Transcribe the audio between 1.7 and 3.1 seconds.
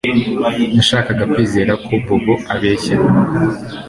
ko Bobo abeshya